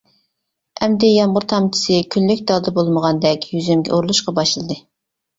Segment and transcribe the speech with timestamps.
[0.85, 4.79] ئەمدى يامغۇر تامچىسى كۈنلۈك دالدا بولمىغاندەك يۈزۈمگە ئۇرۇلۇشقا باشلىدى.